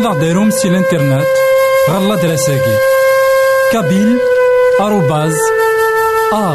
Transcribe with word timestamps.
ماذا 0.00 0.12
غديرهم 0.12 0.50
سي 0.50 0.68
الانترنت 0.68 1.26
غالا 1.90 2.14
دراساكي 2.14 2.76
كابيل 3.72 4.18
آروباز 4.80 5.36
أ 6.32 6.54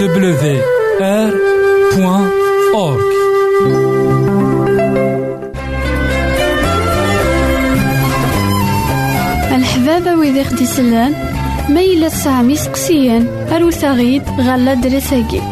دبليو 0.00 0.62
آر 1.00 1.34
بوان 1.96 2.30
أورك 2.74 3.12
الحبابة 9.52 10.14
ويدي 10.14 10.44
خدي 10.44 10.66
سلان 10.66 11.14
ميلة 11.68 12.08
سامي 12.08 12.56
سقسيان 12.56 13.26
أروثاغيد 13.52 14.22
غالا 14.40 14.74
دراساكي 14.74 15.51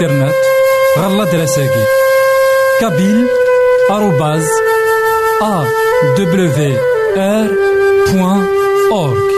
الانترنت 0.00 0.34
غالا 0.98 1.24
دراساكي 1.24 1.84
كابيل 2.80 3.26
آروباز 3.90 4.46
أ 5.42 5.64
دبليو 6.18 6.76
آر 7.16 7.48
بوان 8.12 8.46
أورك 8.92 9.28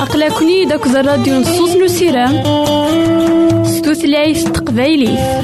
أقلكني 0.00 0.64
داك 0.64 0.86
الراديو 0.86 1.34
نصوص 1.34 1.76
نو 1.76 1.86
سيرام 1.86 2.42
ستوثلايف 3.64 4.48
تقبايليه 4.48 5.40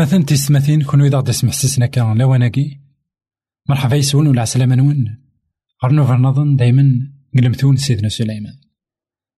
إثماثن 0.00 0.26
تيستماثين 0.26 0.82
كونو 0.82 1.04
إذا 1.04 1.18
غدي 1.18 1.32
سمحسسنا 1.32 1.86
كان 1.86 2.18
لواناكي. 2.18 2.80
مرحبا 3.68 3.96
يسون 3.96 4.26
ولا 4.26 4.42
عسلامة 4.42 4.74
نون. 4.74 5.18
غرنو 5.84 6.06
فرنظن 6.06 6.56
دايما 6.56 7.12
قلمثون 7.34 7.76
سيدنا 7.76 8.08
سليمان. 8.08 8.60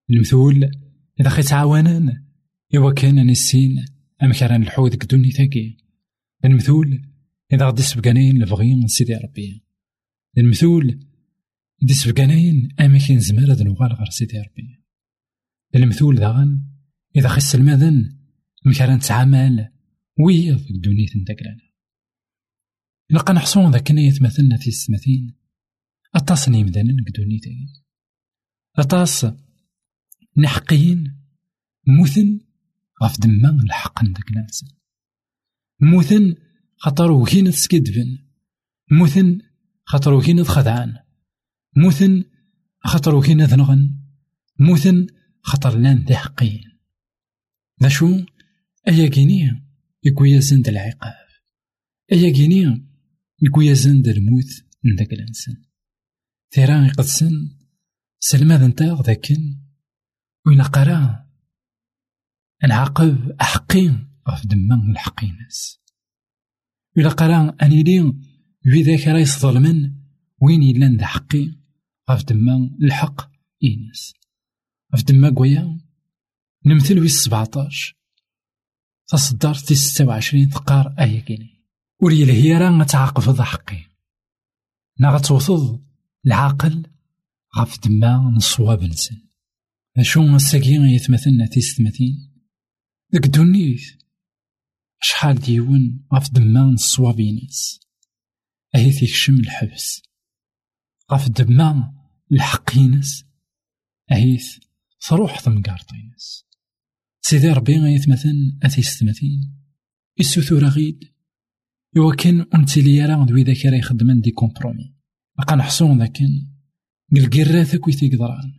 المثول 0.09 0.71
إذا 1.19 1.29
خي 1.29 1.41
تعاونان 1.41 2.23
إوا 2.75 2.93
كان 2.93 3.27
نسين 3.27 3.85
أم 4.23 4.31
كان 4.31 4.61
الحوذ 4.61 4.95
كدوني 4.95 5.31
تاكي. 5.31 5.77
المثول 6.45 7.01
إذا 7.53 7.67
غدي 7.67 7.81
سبقانين 7.81 8.43
لبغي 8.43 8.87
سيدي 8.87 9.15
ربي. 9.15 9.63
المثول 10.37 10.99
دي 11.81 11.93
سبقانين 11.93 12.69
أما 12.79 12.99
كان 13.07 13.19
زمار 13.19 13.51
هاد 13.51 13.61
نوغال 13.61 13.93
غير 13.93 14.09
سيدي 14.09 14.39
ربي. 14.39 14.83
المثول 15.75 16.15
داغن 16.15 16.63
إذا 17.15 17.27
خس 17.27 17.55
المذن 17.55 18.17
مكان 18.65 18.99
تعامل 18.99 19.72
ويا 20.19 20.57
في 20.57 20.69
الدنيا 20.69 21.07
تندقلنا 21.13 21.73
لقى 23.09 23.33
نحصون 23.33 23.71
ذاك 23.71 23.89
يتمثلنا 23.89 24.57
في 24.57 24.67
السماثين 24.67 25.35
أطاس 26.15 26.49
نيمدانا 26.49 27.03
كدوني 27.07 27.39
تاكي 27.39 27.83
أطاس 28.75 29.27
نحقين 30.37 31.23
موثن 31.87 32.39
غف 33.03 33.19
دما 33.19 33.63
الحق 33.63 34.03
نداك 34.03 34.31
ناس 34.31 34.65
موثن 35.79 36.35
خاطر 36.77 37.11
وكين 37.11 37.51
تسكدفن. 37.51 38.17
موثن 38.91 39.39
خاطر 39.85 40.13
وكين 40.13 40.43
خدعان 40.43 40.99
موثن 41.77 42.23
خاطر 42.85 43.15
وكين 43.15 43.41
ذنغن 43.41 43.99
موثن 44.59 45.07
خاطر 45.41 45.77
لأن 45.77 45.97
ذي 45.97 46.15
حقين 46.15 46.63
ذا 47.83 47.89
شو؟ 47.89 48.25
أيا 48.87 49.07
يكويا 50.05 50.39
زند 50.39 50.67
العقاب. 50.67 51.27
أيا 52.11 52.33
كينيا 52.33 52.87
يكويا 53.41 53.73
زند 53.73 54.07
الموت 54.07 54.63
من 54.83 54.95
ذاك 54.95 55.13
الإنسان. 55.13 55.63
ثيران 56.53 56.85
يقدسن 56.85 57.63
سلماد 58.19 58.63
نتا 58.63 59.03
ذاكن 59.05 59.59
وين 60.47 60.61
قرا 60.61 61.29
نعاقب 62.67 63.31
أحقين 63.41 64.07
غف 64.29 64.45
دما 64.47 64.91
الحقيناس 64.91 65.79
إلا 66.97 67.09
قرا 67.09 67.55
أني 67.61 67.83
لي 67.83 68.13
في 68.63 68.81
ذاك 68.81 69.07
راه 69.07 69.19
يظلمن 69.19 69.95
وين 70.41 70.63
يلان 70.63 70.97
ذا 70.97 71.05
حقي 71.05 71.55
غف 72.09 72.23
دما 72.25 72.77
الحق 72.83 73.31
إيناس 73.63 74.13
غف 74.95 75.03
دما 75.03 75.29
قويا 75.29 75.79
نمثل 76.65 76.99
في 76.99 77.05
السبعتاش 77.05 77.95
تصدر 79.13 79.53
في 79.53 79.75
ستة 79.75 80.05
وعشرين 80.05 80.49
تقار 80.49 80.95
أيا 80.99 81.19
كيني 81.19 81.63
ولي 82.01 82.23
الهي 82.23 82.53
راه 82.53 82.79
غتعاقب 82.81 83.41
حقي 83.41 83.85
نا 84.99 85.09
غتوصل 85.09 85.85
العاقل 86.25 86.91
غف 87.57 87.79
دما 87.79 88.33
نصواب 88.35 88.83
نسن 88.83 89.21
أشو 89.97 90.35
الساقي 90.35 90.71
يتمثلنا 90.71 91.45
تيستمثين 91.45 92.43
ديك 93.09 93.25
دونيت 93.27 94.03
شحال 95.01 95.39
ديون 95.39 96.05
غف 96.13 96.31
دما 96.31 96.61
نصواب 96.61 97.21
ناس 97.21 97.79
أهي 98.75 98.91
تيكشم 98.91 99.33
الحبس. 99.33 100.01
غف 101.11 101.29
دما 101.29 101.93
الحق 102.31 102.77
ينس 102.77 103.25
أهيث 104.11 104.57
تروح 105.07 105.39
ثمقارطينس 105.39 106.45
سيدي 107.25 107.49
ربي 107.49 107.77
غيتمثل 107.77 108.59
أتيستمثين 108.63 109.53
السثورة 110.19 110.67
غيد. 110.67 110.99
إوا 111.97 112.15
كان 112.15 112.45
أنت 112.55 112.77
لي 112.77 113.05
راه 113.05 113.25
ذوي 113.29 113.43
ذاك 113.43 113.65
راه 113.65 113.77
يخدمن 113.77 114.21
دي 114.21 114.31
كومبرومي. 114.31 114.95
بقى 115.37 115.55
نحصون 115.55 115.99
ذاكن 115.99 116.47
قلقيرات 117.15 117.75
كوي 117.75 117.93
تيقدران 117.93 118.53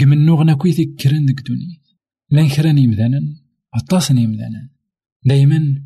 قمنو 0.00 0.34
غنا 0.34 0.54
كوي 0.54 0.72
تيكرن 0.72 1.24
ديك 1.24 1.40
دوني 1.40 1.82
لأن 2.30 2.48
كران 2.48 2.78
يمدانا 2.78 3.20
عطاسن 3.74 4.18
يمدانا 4.18 4.70
دايما 5.24 5.84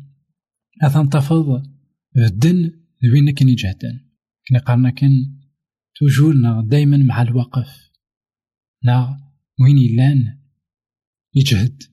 أتنتفض 0.81 1.63
الدن 2.17 2.71
ذوين 3.05 3.33
كن 3.33 3.49
يجهدن. 3.49 3.99
كنا 4.49 4.59
قارنا 4.59 4.89
كن 4.89 5.39
توجورنا 5.95 6.67
دايما 6.67 6.97
مع 6.97 7.21
الوقف. 7.21 7.91
نا 8.83 9.19
وين 9.61 9.77
يلان 9.77 10.44
يجهد. 11.35 11.83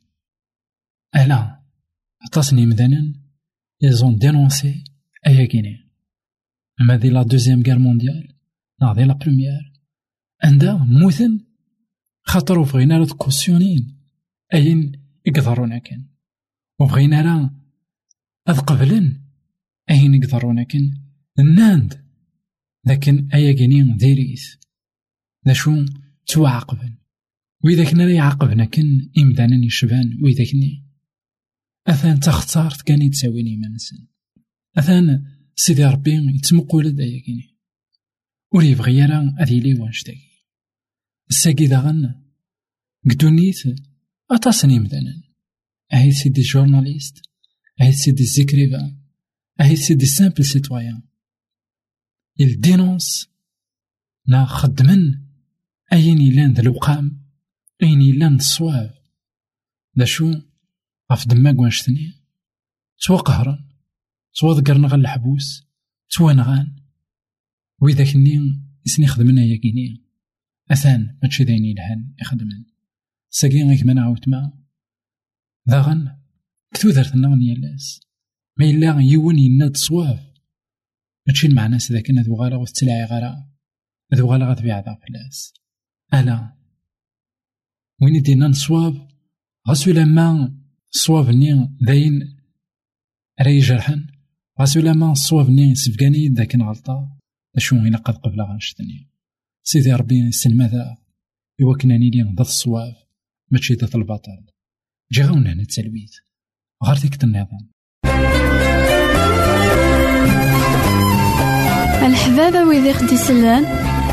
ألا 1.16 1.62
عطاسني 2.22 2.66
مدانا 2.66 3.12
يزون 3.82 4.18
دينونسي 4.18 4.84
أيا 5.26 5.46
كيني 5.46 5.90
أما 6.80 6.96
دي 6.96 7.10
لا 7.10 7.22
دوزيام 7.22 7.62
غير 7.62 7.78
مونديال 7.78 8.34
نا 8.82 8.94
دي 8.94 9.04
لا 9.04 9.14
بروميير 9.14 9.72
عندها 10.44 10.86
موثن 10.88 11.40
خاطر 12.22 12.62
بغينا 12.62 12.98
راه 12.98 13.06
كوسيونين 13.06 13.98
أين 14.54 14.92
يقدرونا 15.26 15.78
كان 15.78 16.06
وبغينا 16.80 17.20
راه 17.22 17.50
أذ 18.48 18.60
قبلن 18.60 19.22
أين 19.90 20.14
يقدرونا 20.14 20.62
كان 20.62 21.02
الناند 21.38 22.04
لكن 22.86 23.28
أيا 23.34 23.52
كيني 23.52 23.96
ديريس 23.96 24.58
ذا 25.46 25.52
شو 25.52 25.84
توعقبن 26.26 26.96
وإذا 27.64 27.90
كنا 27.90 28.10
يعاقبنا 28.10 28.64
كن 28.64 29.10
إمدانا 29.18 29.66
يشبان 29.66 30.18
وإذا 30.22 30.44
كني 30.52 30.84
أثان 31.86 32.20
تختارت 32.20 32.82
كان 32.82 33.02
يتساويني 33.02 33.56
منسن 33.56 34.06
أثان 34.78 35.26
سيدي 35.56 35.84
ربي 35.84 36.10
يتمقول 36.10 36.96
دايا 36.96 37.20
كيني. 37.20 37.58
ور 38.54 38.64
يبغي 38.64 38.96
يرى 38.96 39.34
أذي 39.40 39.60
لي 39.60 39.74
وانشتاكي 39.74 40.46
الساقي 41.30 41.66
داغن 41.66 42.22
قدونيت 43.10 43.62
أطاسني 44.30 44.78
مدانا 44.78 45.22
أهي 45.92 46.12
سيدي 46.12 46.42
جورناليست. 46.42 47.22
أهي 47.80 47.92
سيدي 47.92 48.24
زيكريفا 48.24 48.96
أهي 49.60 49.76
سيدي 49.76 50.06
سامبل 50.06 50.44
سيتوايان 50.44 51.02
dénonce 52.40 53.28
نا 54.28 54.44
خدمن. 54.44 55.22
أين 55.92 56.20
يلان 56.20 56.52
ذا 56.52 56.62
الوقام. 56.62 57.21
أين 57.82 58.00
يلان 58.00 58.34
الصواب 58.34 58.94
دا 59.96 60.04
شو 60.04 60.32
غف 61.12 61.28
دماغ 61.28 61.60
وانشتني 61.60 62.12
توا 63.02 63.16
قهرا 63.16 63.68
توا 64.34 64.54
ذكرنا 64.54 64.88
غا 64.88 64.96
الحبوس 64.96 65.68
توا 66.10 66.32
نغان 66.32 66.76
وإذا 67.80 68.12
كني 68.12 68.38
إسني 68.86 69.06
خدمنا 69.06 69.42
يا 69.42 69.56
كيني 69.56 70.02
أثان 70.70 71.18
ماشي 71.22 71.44
داين 71.44 71.64
يلهان 71.64 72.14
يخدمن 72.20 72.64
ساقي 73.30 73.62
غيك 73.62 73.86
ما 73.86 73.92
نعاود 73.92 74.28
ما 74.28 74.52
ذاغن 75.68 76.16
كتو 76.74 76.90
درتنا 76.90 77.28
نيالاس 77.28 78.00
ما 78.58 78.66
إلا 78.70 79.00
يون 79.00 79.38
يناد 79.38 79.76
صواب 79.76 80.32
ماشي 81.26 81.46
المعنى 81.46 81.78
سذا 81.78 82.00
كنا 82.00 82.22
ذو 82.22 82.36
غالا 82.36 82.56
وستلعي 82.56 83.04
غالا 83.04 83.48
ذو 84.14 84.26
غالا 84.26 84.50
غتبيع 84.50 84.80
ذا 84.80 84.98
فلاس 85.06 85.54
ألا 86.14 86.61
وين 88.02 88.22
دينا 88.22 88.48
نصواب 88.48 89.08
غاسو 89.68 89.90
لما 89.90 90.54
الصواب 90.94 91.30
ني 91.30 91.76
داين 91.80 92.36
راي 93.40 93.58
جرحن 93.58 94.06
غاسو 94.60 94.80
لما 94.80 95.12
الصواب 95.12 95.50
ني 95.50 95.74
سفقاني 95.74 96.28
ذاك 96.28 96.56
غلطة. 96.56 97.18
اشو 97.56 97.76
إلا 97.76 97.98
قد 97.98 98.16
قبل 98.16 98.42
غنشتني. 98.42 99.10
سيدي 99.62 99.92
ربي 99.92 100.28
يسلم 100.28 100.62
ذا 100.62 100.96
يوكناني 101.60 102.10
لي 102.10 102.22
ضد 102.22 102.40
الصواب. 102.40 102.94
ماشي 103.50 103.74
ضد 103.74 103.96
البطل. 103.96 104.46
جا 105.12 105.26
غاونا 105.26 105.52
هنا 105.52 105.62
التلويث. 105.62 106.14
غير 106.84 106.96
ديك 106.98 107.24
النظام. 107.24 107.70
الحبابة 112.06 112.64
ويدي 112.64 112.92
خدي 112.92 113.16
سلان 113.16 113.64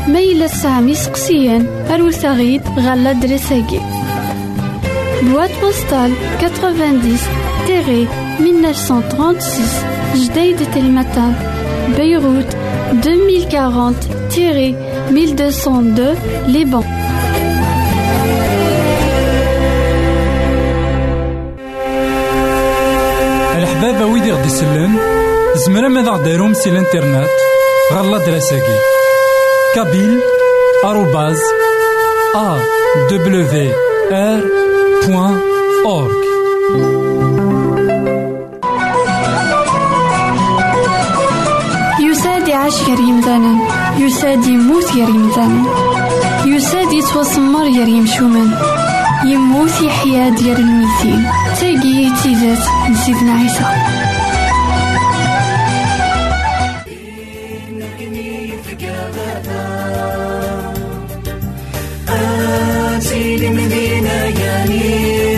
ميلا 0.08 0.46
سامي 0.46 0.94
سقسيان 0.94 1.66
أروساغيد 1.90 2.62
غالا 2.78 3.12
دريساكي. 3.12 3.80
Boîte 5.22 5.56
postale 5.60 6.14
90-1936 6.40 6.44
Jdeï 10.22 10.50
de 10.60 10.66
Telmatan 10.74 11.30
Beyrouth 11.96 12.52
2040-1202 13.02 13.04
Liban 16.54 16.84
الحبابة 23.56 24.04
ويدي 24.06 24.32
غدي 24.32 24.46
يسلم 24.46 24.98
زمرا 25.54 25.88
ماذا 25.88 26.10
غديرهم 26.10 26.54
سي 26.54 26.70
الانترنت؟ 26.70 27.28
غالا 27.92 28.18
دراساكي. 28.18 28.78
كابيل 29.74 30.20
آروباز 30.84 31.38
أ 32.34 32.58
دبليو 33.10 33.72
آر 34.12 34.40
بوان 35.06 35.40
أورك 35.86 36.24
يساد 42.00 42.48
يعيش 42.48 42.74
غير 42.88 43.00
يمثالا 43.00 43.58
يساد 43.98 44.46
يموت 44.46 44.92
غير 44.94 45.08
يمثالا 45.08 45.64
يساد 46.44 46.92
يتوسمر 46.92 47.62
غير 47.62 47.88
يمشومان 47.88 48.50
يموت 49.24 49.80
يحيا 49.82 50.28
ديال 50.28 50.56
الميتين. 50.56 51.26
تاقي 51.60 52.10
تيزات 52.22 52.64
نسيدنا 52.90 53.32
عيسى. 53.32 53.64
أقلكني 63.30 65.29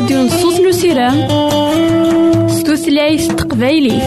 راديو 0.00 0.22
نصوص 0.22 0.60
نو 0.60 0.72
سيرام 0.72 1.28
ستوثلايف 2.48 3.26
تقبايليف 3.26 4.02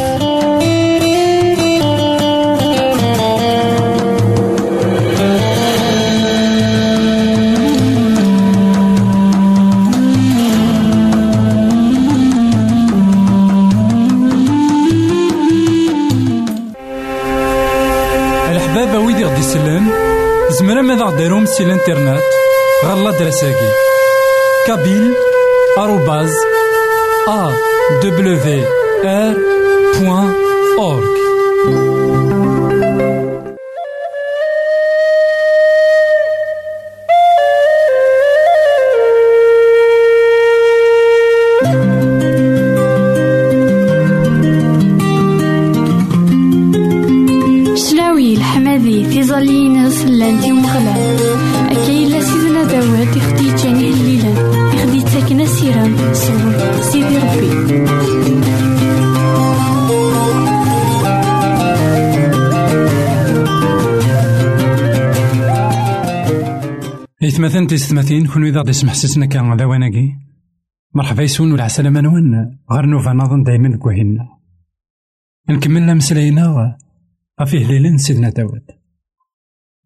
الحبابة 18.51 18.99
ويدي 18.99 19.23
غدي 19.25 19.41
سلان 19.41 19.87
زمرا 20.49 20.81
ماذا 20.81 21.03
غديرهم 21.03 21.45
سي 21.45 21.63
الانترنات 21.63 22.23
غالا 22.85 23.11
دراساكي. 23.11 23.69
كابيل 24.67 25.32
آروباز 25.77 26.33
إثمثن 67.53 67.67
تيستمثين 67.67 68.27
كون 68.27 68.45
إذا 68.45 68.59
غدي 68.59 68.73
سمح 68.73 68.93
سسنا 68.93 69.25
كان 69.25 69.57
ذواناكي 69.57 70.15
مرحبا 70.95 71.23
يسون 71.23 71.51
والعسلامة 71.51 72.01
نوان 72.01 72.57
غير 72.71 72.85
نوفا 72.85 73.13
نظن 73.13 73.43
دايما 73.43 73.77
كوهينا. 73.77 74.27
نكمل 75.49 75.95
مسلاينا 75.95 76.77
غفي 77.41 77.65
هليلن 77.65 77.97
سيدنا 77.97 78.29
داود. 78.29 78.65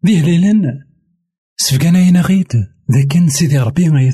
ذي 0.06 0.20
هليلن 0.20 0.62
سفقانا 1.56 1.98
ينا 1.98 2.20
غيد 2.20 2.52
ذاكن 2.92 3.28
سيدي 3.28 3.58
ربي 3.58 4.12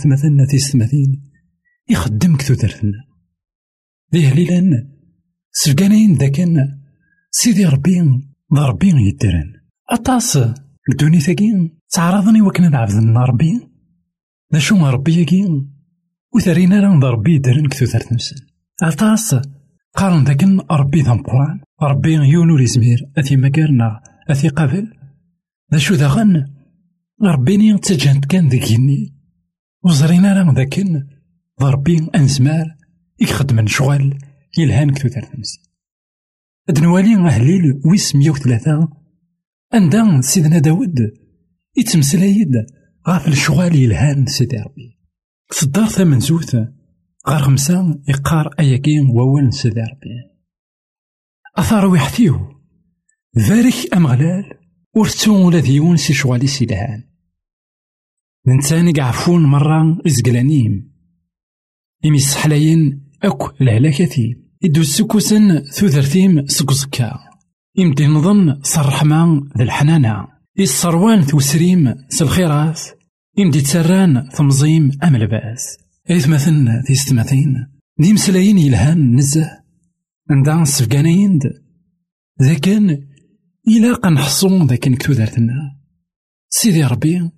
تيستمثين 0.51 1.31
يخدم 1.89 2.37
كثو 2.37 2.55
درثنا 2.55 3.05
ذي 4.15 4.27
هليلن 4.27 4.89
سفقانا 5.53 5.95
ين 5.95 6.15
ذاكن 6.15 6.69
سيدي 7.31 7.65
ربي 7.65 8.01
ضربي 8.55 8.91
ربي 8.91 9.09
يدرن 9.09 9.53
أطاس 9.91 10.39
الدوني 10.91 11.21
ثاقين 11.21 11.79
تعرضني 11.95 12.43
وكنا 12.43 12.69
نعبد 12.69 13.17
ربي 13.17 13.61
ذا 14.53 14.59
شو 14.59 14.87
ربي 14.87 15.19
ياكي 15.19 15.65
وثرينا 16.35 16.81
راه 16.81 17.11
ربي 17.11 17.39
درن 17.39 17.67
كثو 17.69 17.87
ثرت 17.87 18.13
نفسن 18.13 18.37
عطاس 18.83 19.35
قارن 19.95 20.25
ذاكن 20.25 20.61
ربي 20.71 21.03
ذا 21.03 21.15
مقران 21.15 21.61
ربي 21.83 22.13
يونو 22.13 22.57
ريزمير 22.57 23.11
أثي 23.19 23.37
مكارنا 23.37 24.01
أثي 24.31 24.49
قبل 24.49 24.93
ذا 25.73 25.79
شو 25.79 25.95
ذا 25.95 26.07
غن 26.07 26.47
ربيني 27.23 27.79
تجانت 27.79 28.25
كان 28.25 28.49
ذاكيني 28.49 29.15
وزرينا 29.85 30.33
راه 30.33 30.55
ذاكن 30.55 31.07
ربي 31.63 32.09
أنزمار. 32.15 32.77
يخدم 33.21 33.67
شغل. 33.67 34.19
يلهان 34.59 34.91
كثو 34.91 35.09
ثرت 35.09 35.39
نفسن 35.39 35.61
أدنوالي 36.69 37.15
أهليل 37.15 37.81
ويس 37.85 38.17
مية 38.17 38.31
وثلاثة 38.31 38.89
عندها 39.73 40.21
سيدنا 40.21 40.59
داود. 40.59 41.24
يتمسلايد 41.77 42.67
غاف 43.09 43.29
الشغال 43.29 43.77
يلهان 43.77 44.27
سيدي 44.27 44.57
ربي. 44.57 44.99
في 45.51 45.63
الدار 45.63 45.87
ثمنزوث 45.87 46.57
غار 47.29 47.43
خمسة 47.43 48.01
يقار 48.09 48.55
أياكين 48.59 49.07
وول 49.07 49.53
سيدي 49.53 49.81
ربي. 49.81 50.35
أثار 51.57 51.87
ويحتيو 51.87 52.41
ذارك 53.39 53.95
أمغلال 53.95 54.45
ورتو 54.95 55.47
ولا 55.47 55.61
ديون 55.61 55.97
سي 55.97 56.15
شغالي 56.15 56.47
سيدهان 56.47 57.05
نتاني 58.49 58.93
قعفون 58.93 59.43
مرة 59.43 59.99
إزقلانيم. 60.07 60.95
إمي 62.05 62.17
السحلاين 62.17 63.11
أك 63.23 63.61
الهلاكتي 63.61 64.45
إدو 64.65 64.81
السكوسن 64.81 65.61
ثوثرتيم 65.61 66.47
سكوزكا 66.47 67.19
إمدي 67.79 68.07
نظن 68.07 68.63
صرحما 68.63 69.51
ذا 69.59 69.65
الحنانة 69.65 70.34
الصروان 70.61 71.27
توسريم 71.27 71.95
سالخيرات 72.09 72.81
إمدي 73.39 73.61
تسران 73.61 74.29
ثمزيم 74.31 74.91
أم 75.03 75.17
لباس 75.17 75.79
في 76.87 76.95
ستماثين 76.95 77.67
دي 77.99 78.13
مسلايين 78.13 78.59
يلهان 78.59 79.17
نزه. 79.17 79.65
عندها 80.31 80.65
سفقانين 80.65 81.39
ذا 82.43 82.59
كان 82.59 83.09
إلا 83.69 84.11
نحصون 84.11 84.67
ذاك 84.67 84.89
نكتو 84.89 85.13
دارتنا 85.13 85.81
سيدي 86.49 86.85
ربي 86.85 87.31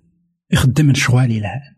يخدم 0.51 0.89
الشغال 0.89 1.31
يلهان. 1.31 1.75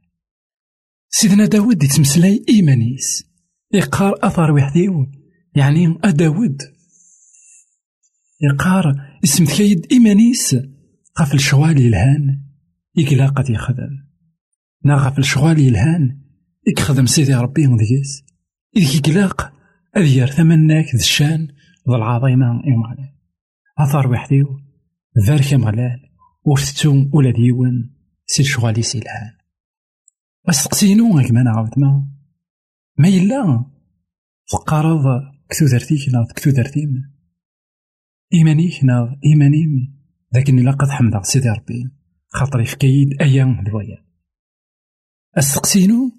سيدنا 1.10 1.46
داود 1.46 1.84
يتمسلاي 1.84 2.46
إيمانيس. 2.50 3.26
يقار 3.74 4.14
أثر 4.24 4.52
وحديو 4.52 5.12
يعني 5.56 6.00
أداود. 6.04 6.62
يقار 8.42 8.96
اسم 9.24 9.46
تكيد 9.46 9.88
إيمانيس. 9.92 10.56
غف 11.20 11.34
الشغال 11.34 11.82
يلهان 11.82 12.44
يكلا 12.96 13.28
قد 13.28 13.50
يخدم. 13.50 14.10
نا 14.86 14.96
غف 14.96 15.20
الشغال 15.20 15.60
يلهان 15.60 16.22
يخدم 16.68 17.06
سيدي 17.06 17.34
ربي 17.34 17.68
مديس 17.68 18.24
إذ 18.78 18.96
يقلاق 18.96 19.54
أذير 19.98 20.28
ثمناك 20.28 20.86
ذا 20.86 21.00
الشان 21.00 21.48
ذا 21.90 21.96
العظيمة 21.96 22.52
إمغلال 22.52 23.14
أثار 23.80 24.12
وحديو 24.12 24.60
ذارك 25.28 25.54
إمغلال 25.54 26.00
ورثتو 26.46 27.10
ولا 27.14 27.32
ديون 27.32 27.96
سي 28.26 28.42
الشغال 28.42 28.80
يسيلهان 28.80 29.32
أستقسينو 30.50 31.18
غيك 31.18 31.32
ما 31.32 31.44
نعاود 31.44 31.80
ما 31.80 32.08
ما 32.98 33.08
يلا. 33.08 33.66
فقارض 34.52 35.04
كتو 35.50 35.66
درتيك 35.66 36.10
نا 36.14 36.28
كتو 36.36 36.52
درتيم. 36.52 37.14
إيمانيك 38.34 38.84
نا 38.84 39.20
إيمانيم. 39.26 39.99
لكن 40.34 40.60
إلا 40.60 40.72
قد 40.72 40.90
حمد 40.90 41.24
سيدي 41.24 41.50
ربي 41.50 41.92
خاطري 42.28 42.66
في 42.66 42.76
كيد 42.76 43.22
أيام 43.22 43.64
دوايا 43.64 44.06
السقسينو 45.38 46.12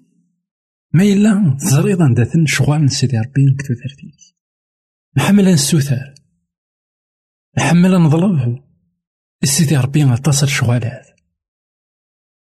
ما 0.93 1.03
إلا 1.03 1.57
تزريض 1.59 2.01
عندها 2.01 2.25
شغال 2.45 2.91
سيدي 2.91 3.17
ربي 3.17 3.45
نكتو 3.45 3.73
ثرتيك 3.73 4.37
نحمل 5.17 5.53
نسوثر 5.53 6.13
نحمل 7.57 7.91
نظلب 7.91 8.63
سيدي 9.43 9.77
ربي 9.77 10.03
غتصل 10.03 10.47
شغالات 10.47 11.07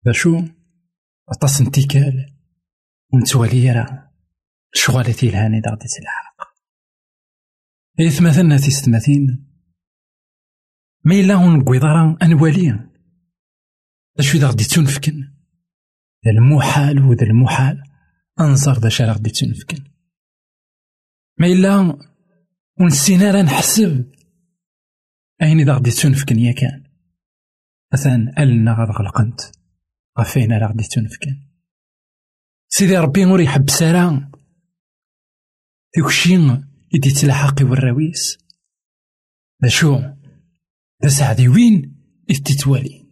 باشو؟ 0.04 0.42
غطاس 1.30 1.60
انتكال. 1.60 2.34
ونتوالي 3.12 3.72
راه 3.72 4.12
شغالتي 4.74 5.28
الهاني 5.28 5.60
دغدي 5.60 5.86
تلحق 5.88 6.54
إذ 8.00 8.22
مثلنا 8.22 8.56
تيستماثين 8.56 9.53
ما 11.04 11.14
إلا 11.14 11.34
نقوي 11.34 11.78
ضرا 11.78 12.16
أنوالي 12.22 12.90
أشو 14.18 14.38
إذا 14.38 14.48
غدي 14.48 14.64
تنفكن؟ 14.64 15.34
ذا 16.24 16.30
المحال 16.30 17.04
وذا 17.04 17.26
المحال 17.26 17.82
أنصر 18.40 18.78
ذا 18.78 18.88
شارع 18.88 19.12
غدي 19.12 19.30
تنفكن. 19.30 19.84
ما 21.38 21.46
إلا 21.46 21.98
ونسينا 22.80 23.30
راه 23.30 23.42
نحسب. 23.42 24.12
أين 25.42 25.60
إذا 25.60 25.74
غدي 25.74 25.90
تنفكن 25.90 26.38
يا 26.38 26.52
كان؟ 26.52 26.84
مثلا 27.92 28.42
ألنا 28.42 28.72
غاد 28.72 28.88
غلقنت 28.88 29.40
غفينا 30.18 30.58
راه 30.58 30.68
غدي 30.68 30.84
تنفكن. 30.84 31.40
سيدي 32.68 32.98
ربي 32.98 33.24
نور 33.24 33.40
يحب 33.40 33.70
سارة. 33.70 34.30
ديك 35.96 36.06
الشي 36.06 36.34
يدي 36.94 37.10
تلاحقي 37.10 37.64
والراويس 37.64 38.38
ذا 39.62 39.68
شو؟ 39.68 40.14
ذا 41.04 41.08
سعدي 41.08 41.48
وين 41.48 42.04
إذ 42.30 42.42
تتوالي 42.42 43.06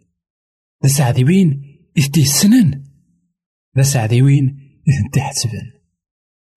ذا 0.83 0.89
سعدي 0.89 1.25
وين 1.25 1.79
إذ 1.97 2.11
تيسنن 2.11 2.85
ذا 3.77 3.83
سعدي 3.83 4.23
وين 4.23 4.47
إذ 4.89 5.11
تحتسبن 5.13 5.73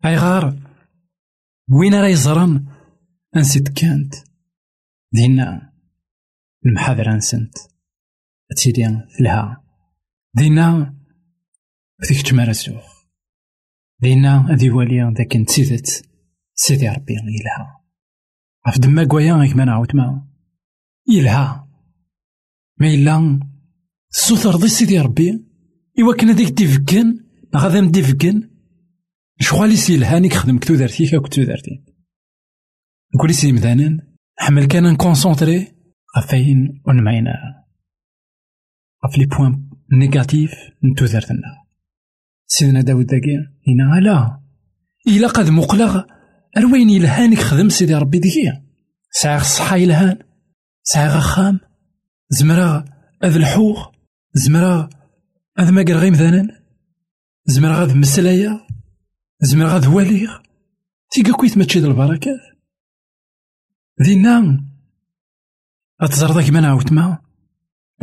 أي 0.05 0.17
غار 0.17 0.59
وين 1.69 1.93
راه 1.93 2.07
يزرن 2.07 2.65
أنسيت 3.35 3.67
كانت. 3.69 4.15
دينا 5.13 5.73
المحاضرة 6.65 7.15
نسنت 7.15 7.57
تيدي 8.57 8.83
في 9.09 9.19
الها 9.21 9.63
دينا 10.33 10.95
فيك 12.01 12.21
تمارا 12.21 12.51
السوخ 12.51 13.05
دينا 14.01 14.47
ذي 14.51 14.69
واليا 14.69 15.13
ذاك 15.17 15.35
نتسيدت 15.35 16.09
سيدي 16.53 16.89
ربي 16.89 17.13
يلها 17.13 17.83
عف 18.65 18.79
دما 18.79 19.05
كوايا 19.05 19.33
غيك 19.33 19.55
ما 19.55 19.65
نعاود 19.65 19.95
ما 19.95 20.27
يلها 21.07 21.67
ما 22.79 22.87
إلا 22.87 23.39
السوثر 24.11 24.55
ضي 24.55 24.67
سيدي 24.67 24.99
ربي. 24.99 25.45
إوا 25.99 26.15
كان 26.15 26.29
هذيك 26.29 26.49
ديفكن 26.49 27.19
غادا 27.55 27.81
مديفكن 27.81 28.49
يسيلهاني 29.51 30.29
خدم 30.29 30.57
كتو 30.57 30.75
دارتي 30.75 31.07
كا 31.07 31.19
كتو 31.19 31.43
دارتي؟ 31.43 31.83
نقول 33.15 33.33
سي 33.33 33.51
مذانا 33.51 34.07
حمل 34.37 34.65
كان 34.65 34.83
نكونسونطري 34.83 35.67
غفاين 36.17 36.81
ونمعينا. 36.87 37.33
غف 39.05 39.17
لي 39.17 39.25
بوان 39.25 39.69
نيجاتيف 39.91 40.51
نتو 40.83 41.05
ذرتنا 41.05 41.65
سيدنا 42.47 42.81
داود 42.81 43.05
داكي 43.05 43.37
هنا 43.67 43.99
لا. 43.99 44.41
إلا 45.07 45.27
قد 45.27 45.49
مقلغ 45.49 46.03
أروين 46.57 46.89
يلهانك 46.89 47.37
خدم 47.37 47.69
سيدي 47.69 47.95
ربي 47.95 48.19
ديكي. 48.19 48.61
ساعة 49.11 49.41
الصحة 49.41 49.75
يلهان 49.75 50.19
ساعة 50.87 51.19
خام 51.19 51.59
زمرا 52.29 52.85
أذ 53.23 53.35
الحوغ 53.35 53.91
زمرا 54.33 54.89
أذ 55.59 55.71
ما 55.71 55.81
غيم 55.81 56.13
ذانان 56.13 56.49
زمرا 57.45 57.79
غاد 57.79 57.95
مسلايا 57.95 58.67
زمرا 59.41 59.73
غاد 59.73 59.85
واليغ 59.85 60.39
تيقا 61.11 61.31
كويت 61.31 61.57
ما 61.57 61.63
تشيد 61.63 61.83
البركات 61.83 62.39
دينا 63.99 64.65
أتزر 66.01 66.31
ذاك 66.31 66.49
من 66.49 66.65
عاوت 66.65 66.91
ما 66.91 67.21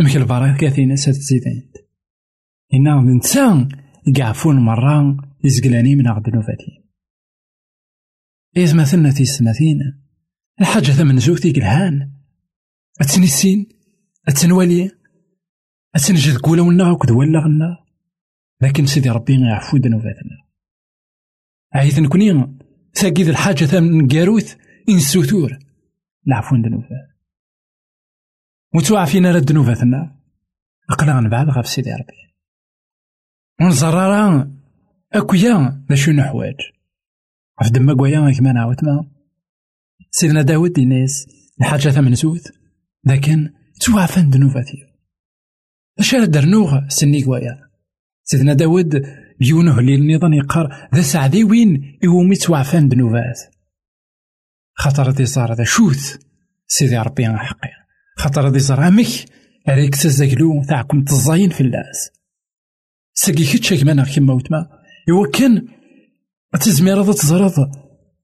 أمك 0.01 0.17
البركات 0.17 0.79
ناس 0.79 1.05
تزيدين 1.05 1.73
إنا 2.75 3.17
نتسان 3.17 3.69
يقعفون 4.07 4.57
مرة 4.57 5.17
يزقلاني 5.45 5.97
من 5.97 6.09
عبد 6.09 6.29
نوفاتين 6.29 6.85
إذ 8.57 8.77
مثلنا 8.77 9.13
تيسمثين 9.13 9.79
الحاجة 10.61 10.91
ثمن 10.93 11.19
زوتي 11.19 11.53
قلهان 11.53 12.22
أتنسين 13.03 13.69
أتنوالي 14.29 14.91
أتنجد 15.95 16.37
كولا 16.37 16.63
ونا 16.63 16.91
وكد 16.91 17.11
ولا 17.11 17.39
غنا 17.39 17.85
لكن 18.61 18.87
سيدي 18.87 19.11
ربي 19.11 19.41
يعفو 19.41 19.77
ذنوباتنا 19.77 20.37
عيث 21.75 21.99
نكوني 21.99 22.59
ثاقيد 22.95 23.29
الحاجة 23.29 23.65
ثمن 23.65 24.09
قاروث 24.09 24.57
إن 24.89 24.97
السوتور 24.97 25.59
العفو 26.27 26.57
ذنوبات 26.57 27.13
متوعفين 28.75 29.27
رد 29.27 29.51
ذنوباتنا 29.51 30.19
أقلا 30.91 31.29
بعد 31.29 31.49
غف 31.51 31.67
سيدي 31.67 31.93
ربي. 31.93 32.35
ونزرارا 33.61 34.53
أكويا 35.13 35.85
ذا 35.89 35.97
شو 35.97 36.11
نحواج. 36.11 36.57
في 37.63 37.71
دما 37.71 37.95
قويا 37.95 38.33
كما 38.39 38.53
نعاود 38.53 38.85
ما. 38.85 39.11
سيدنا 40.11 40.43
داود 40.43 40.79
الناس 40.79 41.27
الحاجة 41.61 41.89
ثمن 41.89 42.15
زوت 42.15 42.62
لكن 43.07 43.51
توعفن 43.81 44.31
ذنوباتي 44.31 44.87
اش 45.99 46.15
درنوغ 46.15 46.89
سني 46.89 47.25
قوايا. 47.25 47.59
سيدنا 48.25 48.55
داود 48.55 49.03
يونه 49.41 49.79
اللي 49.79 49.95
النظام 49.95 50.33
يقار 50.33 50.89
ذا 50.95 51.03
سعدي 51.03 51.45
وين 51.45 51.99
يومي 52.03 52.37
توعفن 52.37 52.89
ذنوبات 52.89 53.41
خاطر 54.75 55.11
دي 55.11 55.27
صار 55.27 55.55
ذا 55.55 55.65
شوت 55.65 56.19
سيدي 56.67 56.99
ربي 56.99 57.27
حقي. 57.27 57.71
خاطر 58.17 58.49
دي 58.49 58.59
صار 58.59 58.89
أمك 58.89 59.07
عليك 59.69 59.97
تزاكلو 59.97 60.65
تاعكم 60.69 61.05
تزاين 61.05 61.51
في 61.51 61.61
اللاس. 61.61 62.11
ساقي 63.15 63.45
كيتش 63.45 63.75
كما 63.75 64.05
كيما 64.05 64.33
وتما 64.33 64.69
إوا 65.11 65.31
كان 65.31 65.69
تزمير 66.61 67.13
تزرد 67.13 67.71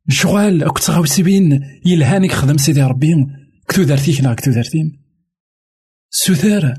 شغال 0.08 0.72
كنت 0.72 0.90
غاوسي 0.90 1.22
بين 1.22 1.60
يلهانك 1.86 2.32
خدم 2.32 2.56
سيدي 2.56 2.82
ربي. 2.82 3.26
كتو 3.68 3.82
دارتيك 3.82 4.20
نا 4.20 4.34
كتو 4.34 4.50
دارتين. 4.50 5.02
سوثار 6.10 6.74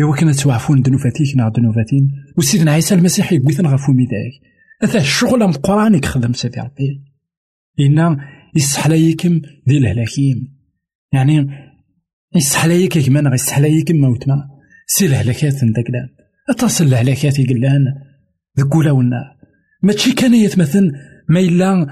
إوا 0.00 0.16
كان 0.16 0.32
توعفون 0.32 0.82
دنوفاتيك 0.82 1.36
نا 1.36 1.48
دنوفاتين. 1.48 2.10
وسيدنا 2.38 2.72
عيسى 2.72 2.94
المسيح 2.94 3.32
يقويثن 3.32 3.66
غفو 3.66 3.92
ميداك 3.92 4.32
أثا 4.82 4.98
الشغل 4.98 5.42
أم 5.42 5.52
قران 5.52 5.94
يخدم 5.94 6.32
سيدي 6.32 6.60
ربي. 6.60 7.04
إنا 7.80 8.16
يسحلايكم 8.56 9.40
ذي 9.68 9.78
الهلاكيم 9.78 10.58
يعني 11.12 11.48
يسحلايك 12.36 12.98
كمان 12.98 13.32
يسحلايكم 13.32 13.96
موتنا. 13.96 14.48
سي 14.86 15.06
الهلاكات 15.06 15.64
ندقلان 15.64 16.08
أتصل 16.50 16.84
الهلاكات 16.84 17.38
يقلان. 17.38 17.84
ذكولا 18.58 18.90
ونا. 18.90 19.22
ماشي 19.82 20.12
كان 20.12 20.34
يتمثل 20.34 20.92
ما 21.28 21.40
إلا 21.40 21.86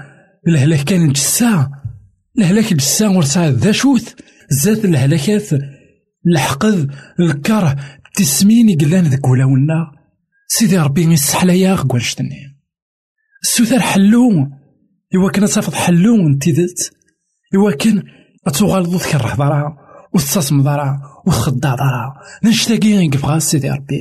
الهلاك 0.47 0.83
كان 0.83 1.11
جسا 1.11 1.80
الهلاك 2.37 2.73
جسا 2.73 3.07
ورسا 3.07 3.51
ذا 3.51 3.71
شوث 3.71 4.13
زاد 4.49 4.85
الهلاكات 4.85 5.49
الحقد 6.27 6.91
الكره 7.19 7.75
تسمين 8.15 8.69
يقلان 8.69 9.03
ذك 9.03 9.27
ولاونا. 9.27 9.91
سيدي 10.47 10.77
ربي 10.77 11.03
يسحلا 11.03 11.53
يا 11.53 11.73
غوانشتني 11.73 12.57
السوثر 13.43 13.79
حلو 13.79 14.47
إوا 15.15 15.29
كان 15.31 15.47
صافط 15.47 15.73
حلو 15.73 16.27
انتدت 16.27 16.91
إوا 17.55 17.71
كان 17.71 18.03
أتوغالضو 18.47 18.97
تكره 18.97 19.35
ضرا 19.35 19.77
وتصاصم 20.13 20.61
ضرا 20.61 21.01
وتخدع 21.27 21.75
ضرا 21.75 22.13
نشتاقي 22.43 22.89
يقفغا 22.89 23.39
سيدي 23.39 23.69
ربي. 23.69 23.99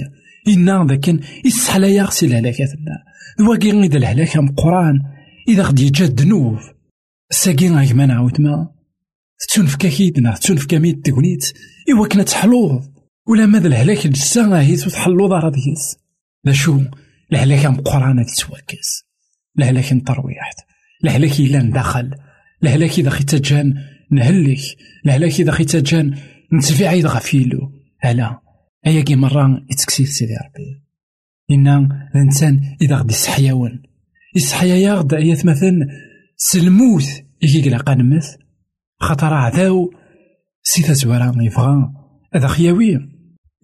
إنا 0.48 0.86
ذاك 0.88 1.20
يسحلا 1.44 1.86
يا 1.86 2.02
غسي 2.02 2.26
الهلاكاتنا 2.26 3.04
واقي 3.48 3.70
غيد 3.70 3.94
الهلاك 3.94 4.38
قران 4.56 5.00
إذا 5.48 5.62
غدي 5.62 5.86
يجا 5.86 6.04
الذنوب. 6.04 6.58
ساقي 7.30 7.68
غاك 7.68 7.92
ما 7.92 8.06
نعاود 8.06 8.40
ما 8.40 8.68
تنفكا 9.54 9.88
كيدنا 9.88 10.34
تنفكا 10.34 10.78
ميت 10.78 11.06
تقنيت 11.06 11.44
إوا 11.92 12.08
كنا 12.08 12.22
تحلوض 12.22 12.94
ولا 13.28 13.46
ماذا 13.46 13.66
الهلاك 13.66 14.06
الجسا 14.06 14.42
غاهي 14.42 14.76
تحلوض 14.76 15.32
راه 15.32 15.50
ديس 15.50 15.96
لا 16.44 16.52
شو 16.52 16.80
الهلاك 17.32 17.66
مقران 17.66 18.26
تتواكس 18.26 19.04
الهلاك 19.58 19.92
نطرويحت 19.92 20.56
الهلاك 21.04 21.40
إلا 21.40 21.62
ندخل 21.62 22.10
الهلاك 22.62 22.98
إذا 22.98 23.10
خي 23.10 23.24
تجان 23.24 23.74
نهلك 24.10 24.60
الهلاك 25.06 25.40
إذا 25.40 25.52
خي 25.52 25.64
تجان 25.64 26.18
نتفي 26.52 26.86
عيد 26.86 27.06
غفيلو 27.06 27.72
هلا 28.00 28.40
أيا 28.86 29.02
كي 29.02 29.16
مرة 29.16 29.62
يتكسير 29.70 30.06
سيدي 30.06 30.32
ربي 30.32 30.82
إن 31.50 31.88
الإنسان 32.14 32.76
إذا 32.82 32.96
غدي 32.96 33.14
يسحياون 33.14 33.82
يسحيا 34.36 34.74
ياغد 34.74 35.14
أيات 35.14 35.46
مثلا 35.46 35.88
سلموت 36.42 37.04
يكي 37.42 37.70
قلقا 37.70 37.94
نمث. 37.94 38.36
خاطر 39.00 39.34
عداو 39.34 39.90
سيتا 40.62 40.92
زوارا 40.92 41.34
يبغى 41.42 41.92
هذا 42.34 42.48
خياوي. 42.48 42.98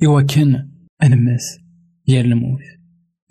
إوا 0.05 0.23
كان 0.23 0.71
أنمث 1.03 1.43
يا 2.09 2.21
الموت 2.21 2.61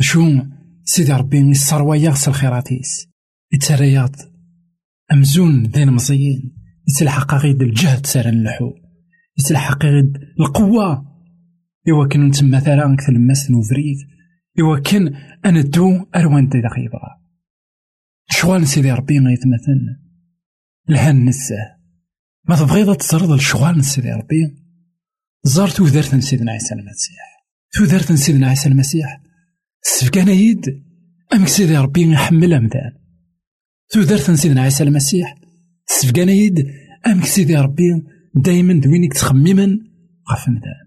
شو 0.01 0.41
سيدي 0.83 1.13
ربي 1.13 1.37
يسروا 1.37 1.95
يغسل 1.95 2.31
خيراتيس. 2.31 3.07
يترياض 3.53 4.15
أمزون 5.11 5.69
دين 5.71 5.91
مزيين 5.91 6.55
يتلحق 6.89 7.33
غيد 7.35 7.61
الجهد 7.61 8.05
سارا 8.05 8.29
اللحو. 8.29 8.71
يتلحق 9.39 9.85
غيد 9.85 10.17
القوة. 10.39 11.15
إوا 11.89 12.07
كان 12.07 12.27
نتما 12.27 12.59
ثرا 12.59 12.95
كتلماس 12.95 13.51
نوفريد 13.51 13.97
إوا 14.59 14.79
كان 14.79 15.15
أنا 15.45 15.61
دو 15.61 16.05
أروان 16.15 16.47
دي 16.47 16.57
يبغى 16.57 17.24
شغال 18.29 18.67
سيدي 18.67 18.91
ربي 18.91 19.19
غيتمثل 19.19 19.99
الهان 20.89 21.25
نساه 21.25 21.75
ما 22.49 22.55
تبغيض 22.55 22.95
تزرد 22.95 23.31
الشغال 23.31 23.85
سيدي 23.85 24.11
ربي؟ 24.11 24.65
زار 25.43 25.69
تودرت 25.69 26.15
سيدنا 26.15 26.51
عيسى 26.51 26.75
المسيح. 26.75 27.45
تودرت 27.73 28.11
سيدنا 28.11 28.47
عيسى 28.47 28.69
المسيح. 28.69 29.21
سفكان 29.81 30.27
يد. 30.27 30.83
أمك 31.33 31.47
سيدي 31.47 31.77
ربي 31.77 32.11
يحمل 32.11 32.53
أمدان. 32.53 32.91
تودرت 33.89 34.31
سيدنا 34.31 34.61
عيسى 34.61 34.83
المسيح. 34.83 35.35
سفكان 35.85 36.29
يد. 36.29 36.67
أمك 37.07 37.25
سيدي 37.25 37.55
ربي 37.55 38.03
دايما 38.35 38.73
دوينك 38.73 39.13
تخمما 39.13 39.79
غف 40.31 40.49
مدان 40.49 40.85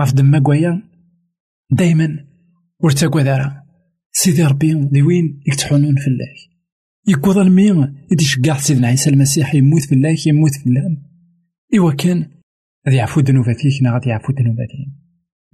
غف 0.00 0.14
دما 0.14 0.38
قويا 0.38 0.82
دايما. 1.70 2.26
ورتاقوا 2.80 3.22
دارا 3.22 3.61
سيدي 4.12 4.42
ربي 4.42 4.74
دي 4.74 5.02
وين 5.02 5.40
في 5.44 6.06
الله 6.06 6.52
يكوض 7.08 7.38
المي 7.38 7.94
يدي 8.12 8.24
شقاع 8.24 8.58
سيدنا 8.58 8.88
عيسى 8.88 9.10
المسيح 9.10 9.54
يموت 9.54 9.82
في 9.82 9.94
الله 9.94 10.16
يموت 10.26 10.54
في 10.54 10.66
الله 10.66 10.98
إوا 11.78 11.92
كان 11.92 12.30
غادي 12.86 12.96
يعفو 12.96 13.20
ذنوباتيك 13.20 13.82
نا 13.82 13.92
غادي 13.92 14.08
يعفو 14.08 14.32
ذنوباتي 14.32 14.92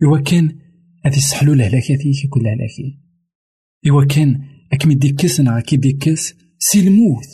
إوا 0.03 0.21
كان 0.21 0.59
غادي 1.07 1.17
يسحلو 1.17 1.55
لهلاكاتيك 1.55 2.29
كل 2.31 2.47
هلاكي 2.47 3.01
إوا 3.91 4.05
كان 4.05 4.45
أكمي 4.73 4.95
ديكس 4.95 5.41
نا 5.41 5.61
كي 5.61 5.77
ديكس 5.77 6.35
سي 6.59 6.89
الموت 6.89 7.27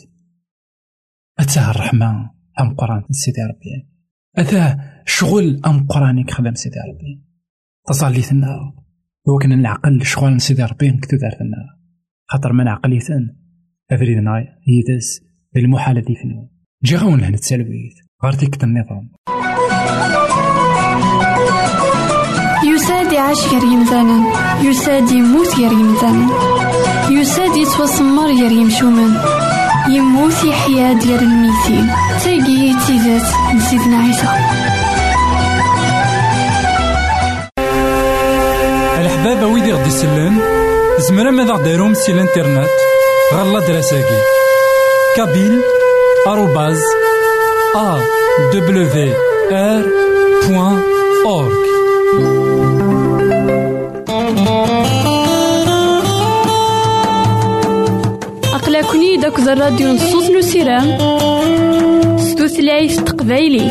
أتاه 1.38 1.70
الرحمة 1.70 2.30
أم 2.60 2.74
قران 2.74 3.02
سيدي 3.10 3.42
ربي 3.42 3.88
أتاه 4.36 5.02
شغل 5.06 5.60
أم 5.66 5.86
قرانك 5.86 6.30
خدم 6.30 6.54
سيدي 6.54 6.76
ربي 6.76 7.24
تصاليتنا 7.88 8.46
هو 8.46 8.83
كان 9.26 9.52
العقل 9.52 10.04
شغل 10.04 10.40
سيدي 10.40 10.62
ربي 10.62 10.90
كتو 10.90 11.16
دارتنا 11.16 11.56
خاطر 12.26 12.52
من 12.52 12.68
عقليتن 12.68 13.36
أفريدنا 13.90 14.44
يدس 14.66 15.20
المحالة 15.56 16.00
دي 16.00 16.14
فنو 16.14 16.50
جي 16.84 16.96
غاون 16.96 17.20
لهنا 17.20 17.36
تسالويت 17.36 17.94
غارتيك 18.24 18.64
النظام. 18.64 19.10
يساد 22.74 23.12
يعيش 23.12 23.38
غير 23.52 23.64
يمثالا 23.64 24.18
يساد 24.62 25.10
يموت 25.10 25.56
غير 25.56 25.72
يمثالا 25.72 26.26
يساد 27.10 27.56
يتوسمر 27.56 28.26
غير 28.26 28.52
يمشومان 28.52 29.12
يموت 29.90 30.44
يحيا 30.44 30.92
ديال 30.92 31.22
الميتين 31.22 31.86
تاقي 32.24 32.74
تيزات 32.86 33.54
نسيدنا 33.56 33.96
عيسى. 33.96 34.28
بابا 39.24 39.46
ويدي 39.46 39.72
غدي 39.72 39.88
يسلم 39.88 40.40
زمرا 40.98 41.30
ماذا 41.30 41.52
غديرهم 41.52 41.94
سي 41.94 42.12
الانترنت؟ 42.12 42.68
غالا 43.34 43.66
دراساكي 43.66 44.18
كابيل 45.16 45.60
آروباز 46.26 46.80
أ 47.76 47.98
دبليو 48.52 48.84
آر 49.52 49.84
بوان 50.48 50.82
أورك 51.26 51.64
أقلكني 58.54 59.16
داك 59.16 59.38
الراديو 59.38 59.88
نصوص 59.92 60.28
تقبايلي 62.96 63.70